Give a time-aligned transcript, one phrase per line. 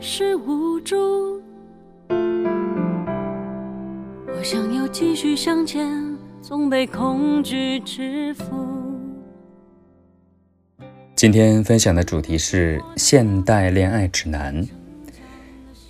[0.00, 0.96] 是无助。
[2.08, 5.88] 我想要继续向前，
[6.42, 8.44] 总被恐惧制服。
[11.16, 14.66] 今天分享的主题是现代恋爱指南。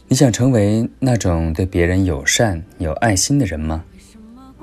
[0.06, 3.84] 你想成为那种对别人友善、有爱心的人吗？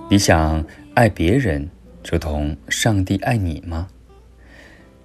[0.09, 1.69] 你想爱别人，
[2.09, 3.87] 如同上帝爱你吗？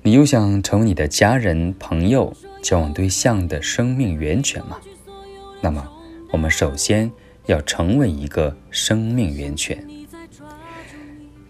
[0.03, 2.33] 你又想成为你的家人、朋友、
[2.67, 4.77] 交往对象的生命源泉吗？
[5.61, 5.89] 那么，
[6.33, 7.09] 我们首先
[7.45, 9.87] 要成为一个生命源泉。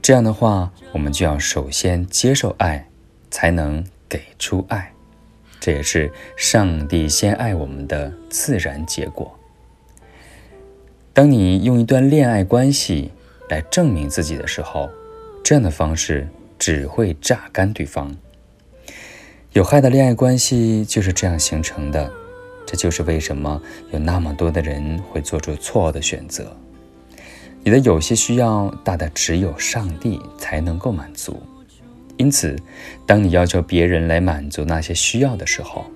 [0.02, 2.90] 这样的话，我们就要首先接受爱，
[3.30, 4.92] 才能给出爱。
[5.58, 9.38] 这也是上帝先爱我们的自然结果。
[11.14, 13.10] 当你用一段恋爱关系
[13.48, 14.90] 来证明自己的时候，
[15.42, 16.28] 这样的方式
[16.58, 18.14] 只会榨干对方。
[19.56, 22.12] 有害的恋爱关系就是这样形成的，
[22.66, 23.58] 这就是为什么
[23.90, 26.54] 有那么多的人会做出错误的选择。
[27.64, 31.40] 你的有些需要大的只有上帝才能够满足。
[32.18, 32.54] 因此，
[33.06, 35.86] 当你要求别人来满足那些需要的时候，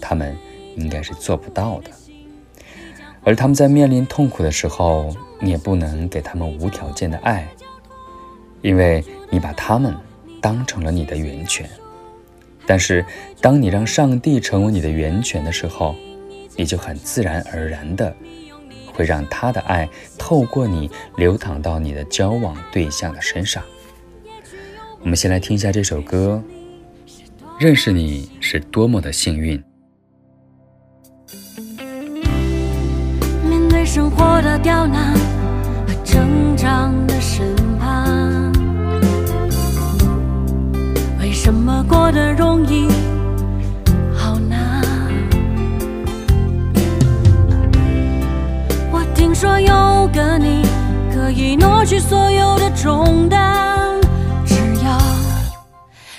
[0.00, 0.36] 他们
[0.76, 1.90] 应该是做不到的。
[3.24, 7.48] 而他们在面临痛苦的时候，你也不能给他们无条件的爱，
[8.62, 9.92] 因为你把他们
[10.40, 11.68] 当成了你的源泉。
[12.70, 13.02] 但是，
[13.40, 15.96] 当你让上帝成为你的源泉的时候，
[16.54, 18.14] 你就很自然而然的
[18.92, 23.62] 会让他的爱透过你流淌到你的交往对象的身上。
[25.00, 26.42] 我们先来听一下这首歌，
[27.58, 29.58] 《认识你是多么的幸运》。
[33.48, 36.94] 面对生活的刁难和成长
[41.82, 42.88] 过得容易
[44.14, 44.82] 好难？
[48.90, 50.66] 我听说有个你
[51.14, 54.00] 可以挪去所有的重担，
[54.44, 54.54] 只
[54.84, 54.98] 要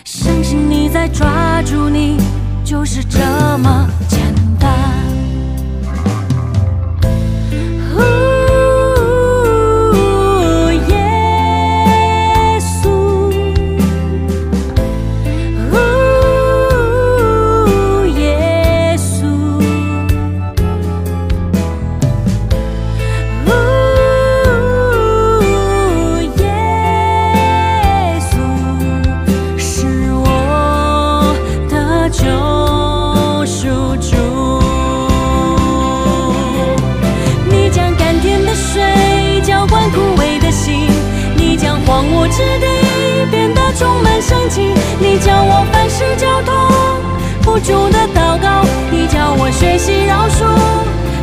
[0.03, 2.17] 相信你在抓住你，
[2.63, 3.19] 就是这
[3.57, 4.18] 么简。
[42.31, 42.65] 之地
[43.31, 46.53] 变得充满生机，你叫我凡事交托，
[47.41, 50.45] 不住的祷告，你教我学习饶恕，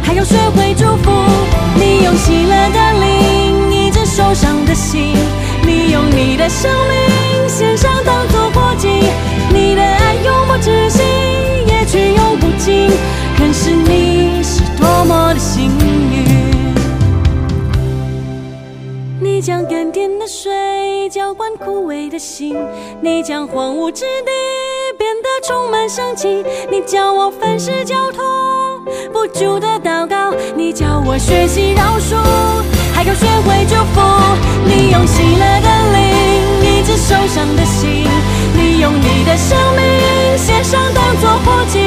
[0.03, 1.11] 还要学会祝福。
[1.75, 5.14] 你用喜乐的灵医治受伤的心，
[5.62, 8.88] 你用你的生命献上当作火祭，
[9.53, 11.03] 你的爱永不止息，
[11.67, 12.91] 也去永不尽。
[13.38, 16.25] 认识你是多么的幸运。
[19.20, 20.50] 你将甘甜的水
[21.08, 22.56] 浇灌枯萎的心，
[23.00, 24.32] 你将荒芜之地
[24.99, 26.44] 变得充满生气。
[26.70, 28.81] 你叫我凡事交托，
[29.12, 30.35] 不住的祷告。
[30.56, 32.17] 你叫我学习饶恕，
[32.93, 34.00] 还要学会祝福。
[34.64, 36.00] 你用喜乐的灵
[36.62, 38.06] 医治受伤的心，
[38.55, 41.79] 你用你的生命献上当作活祭。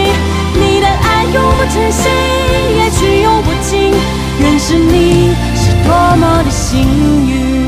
[0.54, 2.10] 你的爱永不止息，
[2.78, 3.94] 也去永不尽。
[4.42, 6.80] 认识你是多么的幸
[7.28, 7.59] 运。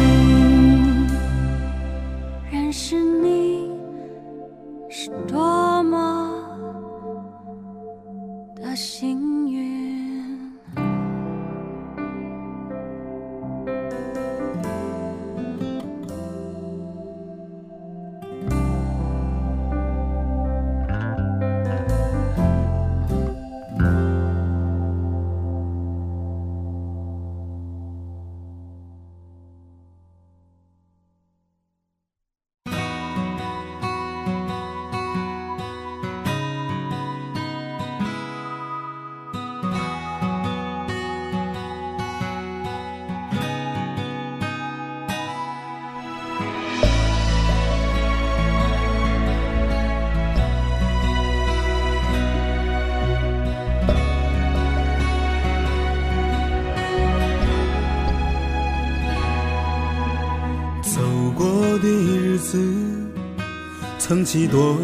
[64.12, 64.76] 曾几多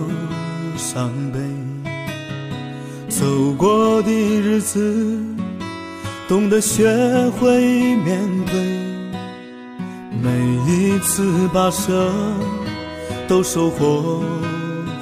[0.78, 1.40] 伤悲，
[3.10, 3.26] 走
[3.58, 5.22] 过的日子，
[6.30, 6.88] 懂得学
[7.32, 7.60] 会
[8.06, 8.58] 面对。
[10.24, 10.32] 每
[10.72, 12.10] 一次跋涉，
[13.28, 14.24] 都收获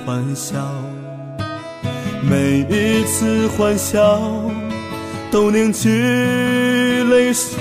[0.03, 0.55] 欢笑；
[2.27, 4.19] 每一次欢笑，
[5.29, 7.55] 都凝聚泪水；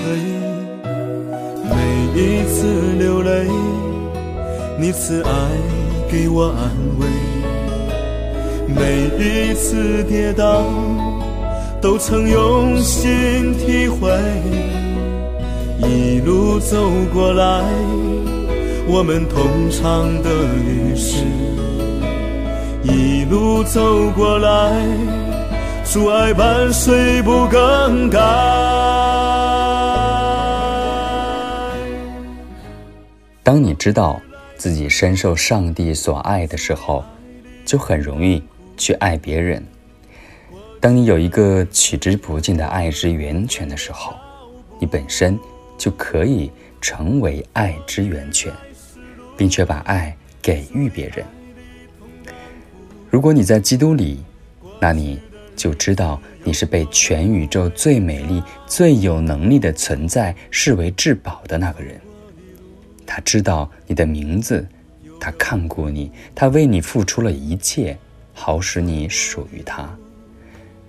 [1.68, 1.76] 每
[2.18, 2.64] 一次
[2.98, 3.50] 流泪，
[4.80, 5.73] 你慈爱。
[6.14, 6.70] 给我安
[7.00, 7.08] 慰，
[8.68, 10.62] 每一次跌倒，
[11.82, 14.08] 都曾用心体会。
[15.80, 17.64] 一路走过来，
[18.86, 21.24] 我们同唱的雨是。
[22.84, 24.72] 一路走过来，
[25.82, 28.20] 阻碍伴随不更改。
[33.42, 34.20] 当你知道。
[34.64, 37.04] 自己深受上帝所爱的时候，
[37.66, 38.42] 就很容易
[38.78, 39.62] 去爱别人。
[40.80, 44.14] 当你有一个取之不尽的爱之源泉的时候，
[44.78, 45.38] 你本身
[45.76, 46.50] 就可以
[46.80, 48.50] 成为爱之源泉，
[49.36, 51.26] 并且把爱给予别人。
[53.10, 54.24] 如果你在基督里，
[54.80, 55.20] 那你
[55.54, 62.00] 就知道你是被全宇宙最美丽、最有能力的存在视为至宝的那个人。
[63.06, 64.66] 他知道你的名字，
[65.20, 67.96] 他看过你，他为你付出了一切，
[68.32, 69.88] 好使你属于他，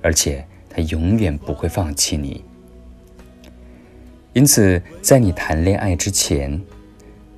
[0.01, 2.43] 而且他永远不会放弃你。
[4.34, 6.62] 因此，在你谈恋爱之前，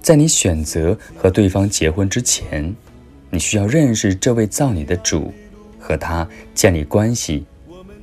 [0.02, 2.76] 在你选择和对方结婚之前，
[3.30, 5.34] 你需要认识这位造你的主，
[5.80, 7.46] 和他建立关系。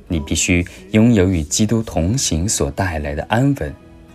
[0.07, 3.73] 你必须拥有与基督同行所带来的安稳，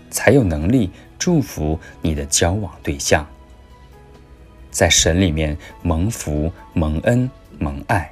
[0.09, 0.89] 才有能力。
[1.21, 3.27] 祝福你的交往对象，
[4.71, 8.11] 在神里面蒙福、蒙恩、蒙爱，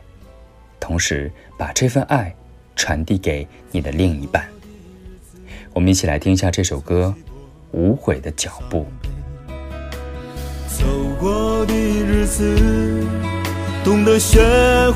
[0.79, 2.35] 同时把这份爱
[2.77, 4.47] 传递给你的另一半。
[5.73, 7.15] 我们一起来听一下这首歌
[7.77, 8.87] 《无悔的脚步》。
[10.69, 10.85] 走
[11.19, 13.07] 过的日子，
[13.83, 14.39] 懂得学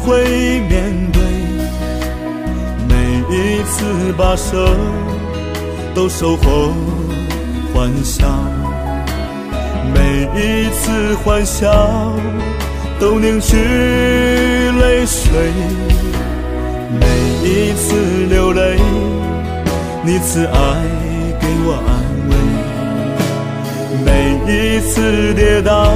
[0.02, 1.22] 会面对，
[2.86, 2.94] 每
[3.30, 4.76] 一次跋涉
[5.94, 6.74] 都收获。
[7.72, 8.26] 欢笑，
[9.94, 12.12] 每一次欢笑
[13.00, 15.30] 都凝聚泪水；
[17.00, 17.06] 每
[17.42, 18.78] 一次流泪，
[20.04, 20.52] 你赐爱
[21.40, 21.90] 给我安
[22.28, 22.34] 慰；
[24.04, 24.08] 每
[24.52, 25.94] 一次跌倒，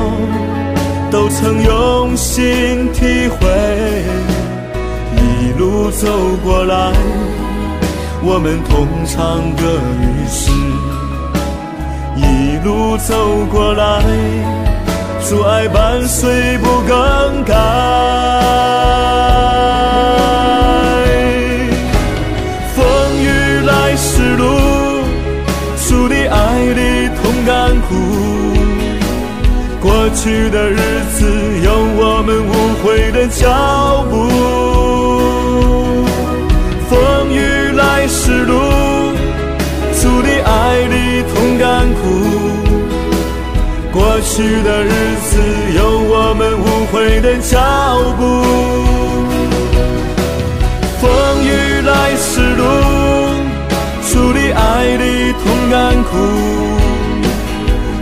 [1.10, 3.46] 都曾用心体会。
[5.14, 6.08] 一路走
[6.42, 6.92] 过来，
[8.22, 10.26] 我们同唱歌与。
[12.66, 13.14] 路走
[13.52, 14.02] 过来，
[15.20, 17.54] 阻碍伴随不更改，
[22.74, 22.84] 风
[23.22, 24.44] 雨来时路，
[25.86, 26.38] 祝你爱
[26.74, 27.94] 你同甘苦，
[29.80, 31.24] 过去的日子
[31.62, 34.14] 有我们无悔的脚步，
[36.90, 38.54] 风雨来时路，
[40.02, 41.05] 祝你爱你。
[41.34, 42.00] 同甘苦。
[43.92, 44.90] 过去的日
[45.24, 45.38] 子
[45.74, 45.80] 有
[46.10, 47.56] 我们无悔的脚
[48.18, 48.22] 步，
[51.00, 51.08] 风
[51.42, 52.62] 雨来时路，
[54.12, 56.10] 主的爱里同甘苦。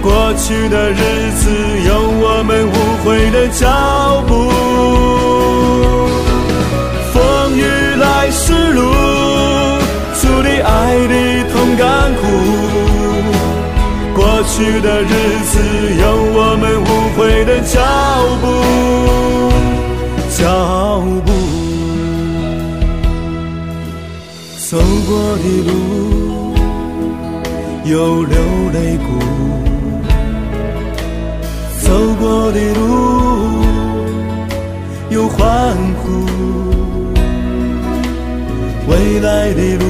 [0.03, 1.49] 过去的日子
[1.87, 1.91] 有
[2.21, 3.63] 我们无悔的脚
[4.27, 4.33] 步，
[7.13, 7.63] 风雨
[8.01, 8.83] 来时路，
[10.21, 12.84] 主的爱里同甘苦。
[14.57, 15.11] 去的日
[15.47, 15.59] 子
[15.99, 17.75] 有我们无悔的脚
[18.41, 18.45] 步，
[20.31, 20.43] 脚
[21.27, 21.29] 步，
[24.57, 25.69] 走过的路
[27.85, 28.37] 有流
[28.73, 29.09] 泪过。
[31.81, 32.81] 走过的路
[35.11, 36.05] 有欢呼，
[38.87, 39.85] 未来的路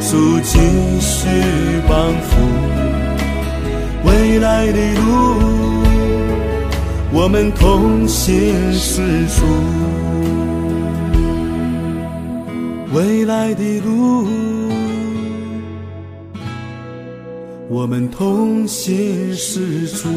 [0.00, 0.58] 主继
[1.00, 1.28] 续
[1.86, 2.33] 帮扶，
[4.54, 5.10] 未来的路
[7.12, 9.44] 我们同心是主，
[12.94, 14.28] 未来的路。
[17.68, 20.08] 我们同心是主。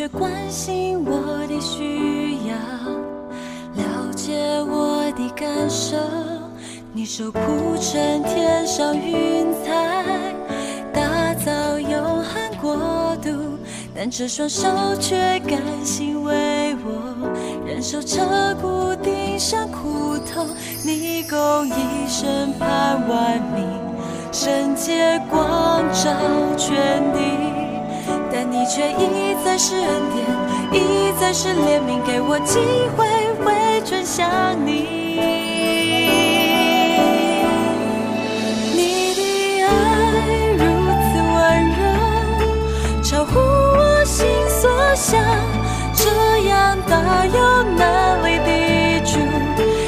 [0.00, 2.54] 却关心我的需要，
[3.76, 5.94] 了解我的感受。
[6.94, 7.38] 你手铺
[7.78, 10.34] 成天上云彩，
[10.90, 13.58] 打造永恒国度。
[13.94, 17.30] 但这双手却甘心为我
[17.66, 20.46] 忍受彻骨顶上苦痛。
[20.82, 23.68] 你共一生盼万民，
[24.32, 26.10] 圣洁光照
[26.56, 27.49] 全地。
[28.50, 30.26] 你却一再是恩典，
[30.72, 32.58] 一再是怜悯，给我机
[32.96, 33.06] 会
[33.44, 34.28] 回转向
[34.66, 34.70] 你。
[38.74, 39.20] 你的
[39.62, 39.68] 爱
[40.58, 40.64] 如
[41.06, 41.38] 此温
[41.78, 41.80] 柔，
[43.02, 45.22] 超乎我心所想，
[45.94, 46.02] 这
[46.48, 47.80] 样大有能
[48.26, 49.12] 力的主，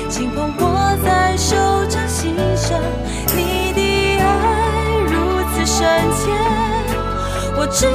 [0.09, 1.57] 轻捧我在手
[1.89, 2.79] 掌心上。
[3.35, 3.81] 你的
[4.23, 4.27] 爱
[5.09, 5.13] 如
[5.53, 5.81] 此深
[6.13, 6.31] 切，
[7.57, 7.87] 我知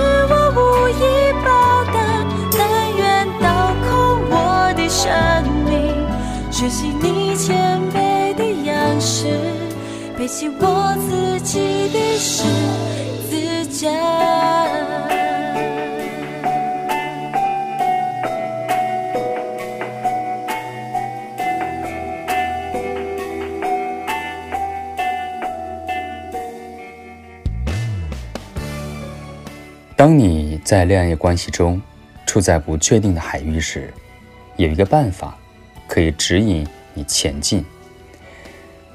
[6.68, 9.40] 学习你谦卑的样式，
[10.18, 12.44] 背起我自己的十
[13.30, 13.90] 字架。
[29.96, 31.82] 当你在恋爱关系中
[32.26, 33.94] 处在不确定的海域时，
[34.58, 35.38] 有一个办法
[35.88, 37.64] 可以指引你前进。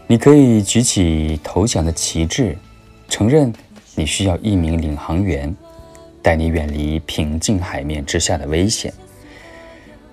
[0.06, 2.56] 你可以举起投降的旗帜，
[3.08, 3.52] 承认
[3.94, 5.54] 你需要一名领航员，
[6.20, 8.92] 带你远离平静海面之下的危险。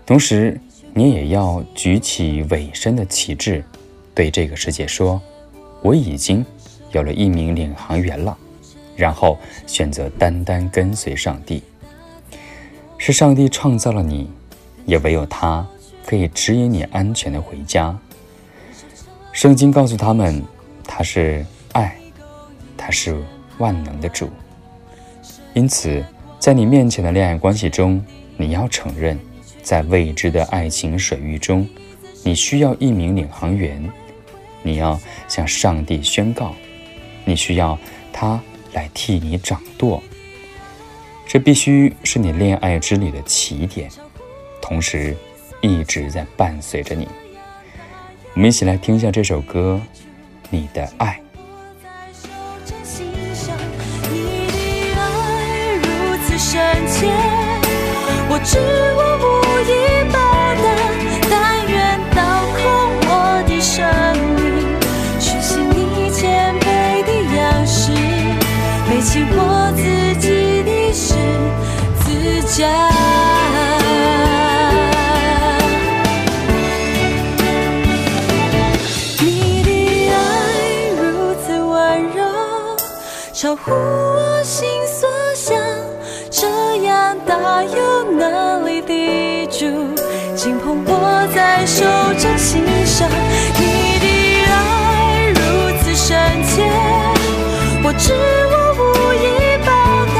[0.06, 0.60] 同时，
[0.94, 3.64] 你也要举起委身的旗帜，
[4.16, 5.22] 对这个世界说
[5.84, 6.46] ：“我已经
[6.92, 8.38] 有了一名领航员了。”
[8.96, 11.62] 然后选择单单跟随上帝。
[12.98, 14.30] 是上帝创造了你，
[14.86, 15.66] 也唯有他
[16.10, 17.96] 可以指引你安全的回家。
[19.32, 20.44] 圣经告诉他们，
[20.84, 21.96] 他是爱，
[22.76, 23.16] 他是
[23.60, 24.28] 万能的主。
[25.54, 26.04] 因此，
[26.40, 28.04] 在你面前的恋爱关系中，
[28.38, 29.20] 你要承认，
[29.62, 31.70] 在未知的爱情水域中，
[32.24, 33.88] 你需要一名领航员。
[34.64, 36.56] 你要向上帝宣告，
[37.24, 37.78] 你需要
[38.12, 38.42] 他。
[38.74, 40.02] 来替你掌舵，
[41.28, 43.90] 这必须是你恋爱之旅的起点，
[44.62, 45.18] 同时
[45.62, 47.08] 一直在伴随着你。
[48.34, 49.82] 我们一起来听一下这首歌，
[50.50, 51.20] 《你的爱》。
[56.42, 57.06] 深切，
[58.30, 58.58] 我知
[58.96, 59.28] 我无
[59.68, 59.70] 以
[60.10, 60.18] 报
[60.56, 60.66] 答，
[61.30, 61.34] 但
[61.68, 62.18] 愿倒
[62.56, 62.62] 空
[63.10, 63.12] 我
[63.46, 63.86] 的生
[64.36, 64.40] 命，
[65.20, 67.92] 学习你谦卑的样式，
[68.90, 69.38] 背起我
[69.76, 69.82] 自
[70.18, 71.14] 己的十
[72.00, 72.08] 字
[72.58, 72.99] 架。
[83.42, 85.56] 超乎我心所想，
[86.30, 86.46] 这
[86.84, 89.96] 样大有能力的主，
[90.36, 91.86] 紧捧我在手
[92.18, 93.08] 掌心上。
[93.58, 94.08] 你的
[94.52, 95.40] 爱如
[95.82, 96.68] 此深切，
[97.82, 98.12] 我知
[98.52, 99.26] 我无以
[99.66, 99.72] 报
[100.14, 100.18] 答，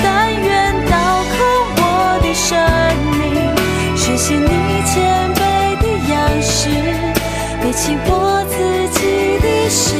[0.00, 0.94] 但愿倒
[1.34, 1.34] 空
[1.82, 1.82] 我
[2.22, 2.46] 的生
[3.18, 3.20] 命，
[3.96, 4.46] 学习你
[4.86, 4.94] 谦
[5.34, 5.42] 卑
[5.82, 6.70] 的样式，
[7.60, 8.10] 背起我
[8.48, 8.54] 自
[9.00, 9.00] 己
[9.40, 9.98] 的事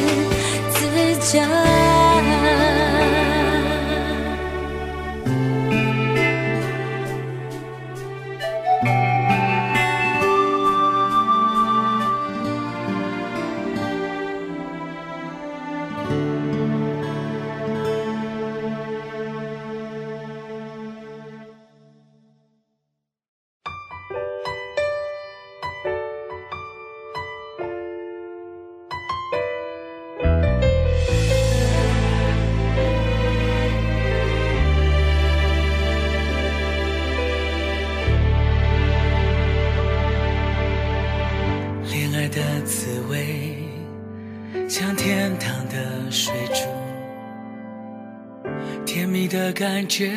[49.95, 50.11] 觉，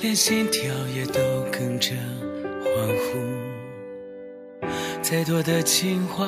[0.00, 0.62] 连心跳
[0.96, 1.90] 也都跟着
[2.64, 4.66] 欢呼。
[5.02, 6.26] 再多的情话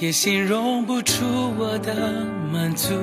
[0.00, 1.24] 也形容不出
[1.56, 1.94] 我的
[2.52, 2.96] 满足，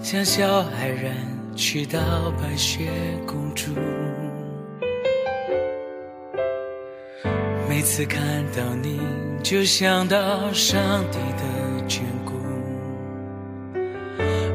[0.00, 1.12] 像小矮人
[1.56, 1.98] 娶到
[2.40, 2.88] 白雪
[3.26, 3.72] 公主。
[7.68, 8.22] 每次看
[8.56, 9.00] 到你，
[9.42, 11.42] 就想到上帝的
[11.88, 12.30] 眷顾。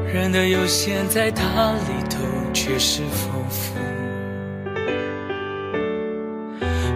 [0.06, 2.16] 人的有限，在它里头
[2.58, 3.72] 却是丰富。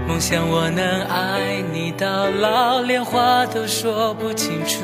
[0.08, 4.80] 梦想我能爱你到老，连话都说不清楚，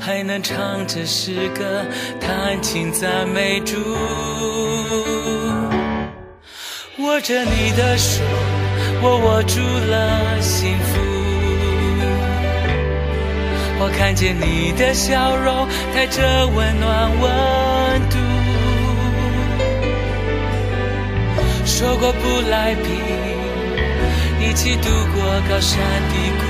[0.00, 1.84] 还能唱着诗歌，
[2.18, 3.76] 弹琴赞美主。
[7.00, 8.22] 握着你的手，
[9.02, 10.98] 我握住了幸福。
[13.80, 18.31] 我看见你的笑容，带着温暖温度。
[21.82, 22.88] 说过不来比，
[24.38, 25.80] 一起度过高山
[26.12, 26.44] 低谷。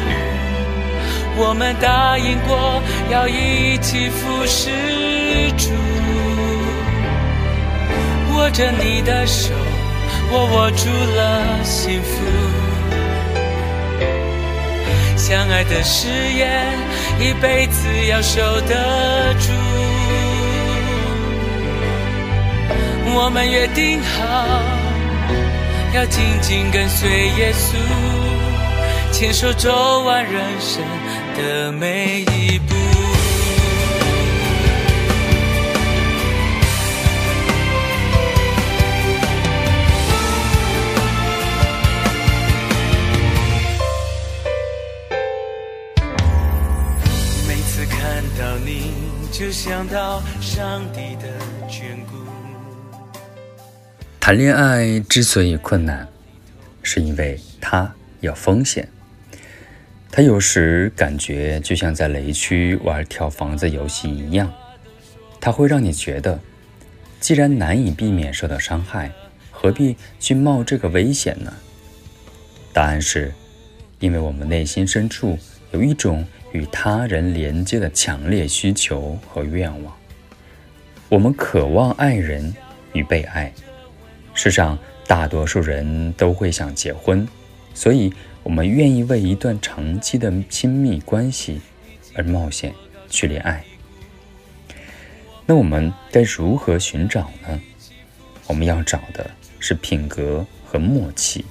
[1.38, 5.70] 我们答应过要一起服侍主。
[8.34, 9.54] 握着你的手。
[10.34, 12.10] 我握住了幸福，
[15.16, 16.76] 相爱的誓言，
[17.18, 19.50] 一辈子要守得住。
[23.14, 24.48] 我们约定好，
[25.94, 27.76] 要紧紧跟随耶稣，
[29.12, 30.82] 牵手走完人生
[31.36, 32.74] 的每一步。
[47.46, 48.94] 每次看到你
[49.30, 51.28] 就想到上帝的。
[54.24, 56.06] 谈恋爱之所以困难，
[56.80, 58.88] 是因为它有风险。
[60.12, 64.54] 它有时感觉就像在雷区玩跳房子游戏一样，
[65.40, 66.38] 它会让你觉得，
[67.18, 69.10] 既然难以避免受到伤害，
[69.50, 71.52] 何必去冒这个危险呢？
[72.72, 73.34] 答案是，
[73.98, 75.36] 因为我们内心深处
[75.72, 79.92] 有一种与他人连接的强烈需求和愿望。
[81.08, 82.54] 我们渴望爱人
[82.92, 83.52] 与被爱。
[84.34, 87.26] 世上大多数人都会想结婚，
[87.74, 91.60] 所以我们愿意为一段长期的亲密关系
[92.14, 92.74] 而冒险
[93.08, 93.64] 去恋爱。
[95.44, 97.60] 那我们该如何寻找呢？
[98.46, 101.44] 我们要找的是品格和默契。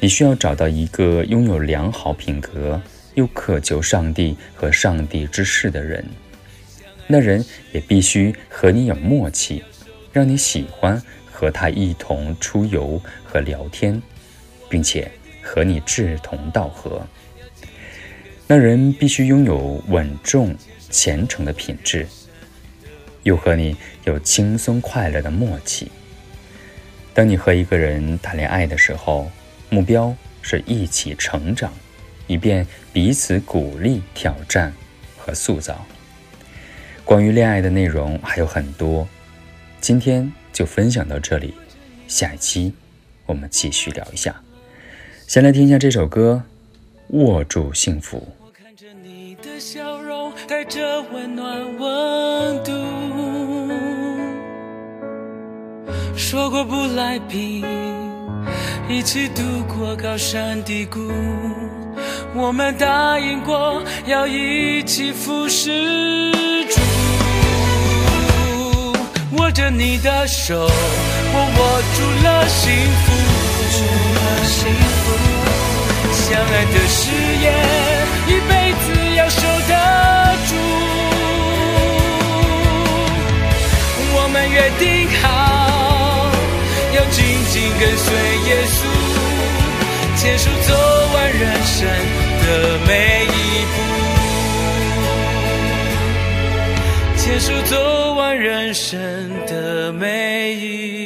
[0.00, 2.80] 你需要找到一个拥有良好品格
[3.14, 6.04] 又渴求上帝和上帝之事的人。
[7.06, 9.62] 那人也必须和你有默契，
[10.12, 11.02] 让你喜欢
[11.36, 14.00] 和他一同出游和聊天，
[14.70, 15.10] 并且
[15.42, 17.06] 和你志同道合。
[18.46, 20.56] 那人必须拥有稳重、
[20.88, 22.06] 虔诚的品质，
[23.24, 25.92] 又和你有轻松快乐的默契。
[27.12, 29.30] 当你和一个人谈恋爱的时候，
[29.68, 31.70] 目标是一起成长，
[32.26, 34.72] 以便彼此鼓励、挑战
[35.18, 35.84] 和塑造。
[37.04, 39.06] 关于恋爱的内容还有很多，
[39.82, 41.52] 今天就分享到这里，
[42.08, 42.72] 下一期
[43.26, 44.34] 我们继续聊一下。
[45.26, 46.42] 先来听一下这首歌，
[47.18, 48.16] 《握住幸福》。
[48.42, 52.72] 我看着你的笑容，带着温暖温度。
[56.16, 57.62] 说过不来平，
[58.88, 61.00] 一起度过高山低谷。
[62.34, 66.32] 我们答应过要一起扶持
[66.70, 67.05] 住。
[69.32, 73.06] 握着你的手，我握住了幸福。
[76.12, 77.10] 相爱的誓
[77.42, 77.44] 言，
[78.28, 78.84] 一辈子
[79.16, 79.72] 要守得
[80.46, 80.50] 住。
[84.14, 84.84] 我们约定
[85.20, 85.26] 好，
[86.94, 87.16] 要紧
[87.50, 88.06] 紧跟随
[88.46, 88.85] 耶稣，
[98.76, 98.98] 一生
[99.46, 101.05] 的每一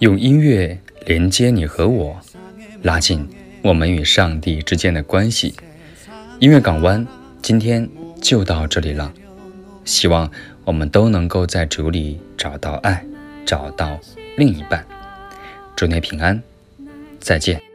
[0.00, 2.20] 用音乐连接你和我，
[2.82, 3.26] 拉近
[3.62, 5.54] 我们与上帝之间的关系。
[6.40, 7.06] 音乐港湾
[7.40, 7.88] 今天
[8.20, 9.12] 就到这里了，
[9.84, 10.30] 希望
[10.64, 13.02] 我们都能够在主里找到爱，
[13.46, 13.98] 找到
[14.36, 14.84] 另一半。
[15.74, 16.42] 祝你平安，
[17.20, 17.73] 再见。